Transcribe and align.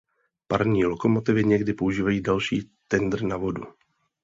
Parní 0.47 0.85
lokomotivy 0.85 1.43
někdy 1.43 1.73
používají 1.73 2.21
další 2.21 2.69
tendr 2.87 3.21
na 3.23 3.37
vodu. 3.37 3.63